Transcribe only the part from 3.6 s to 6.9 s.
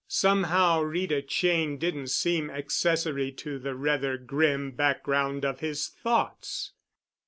rather grim background of his thoughts.